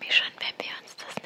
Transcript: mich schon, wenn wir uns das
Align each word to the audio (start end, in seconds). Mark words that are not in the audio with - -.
mich 0.00 0.14
schon, 0.14 0.32
wenn 0.38 0.66
wir 0.66 0.72
uns 0.82 0.96
das 0.96 1.19